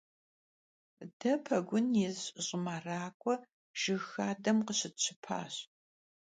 De 1.19 1.31
pegun 1.45 1.87
yiz 1.99 2.19
ş'ımerak'ue 2.45 3.35
jjıg 3.79 4.01
xadem 4.11 4.57
khışıtşıpaş. 4.65 5.53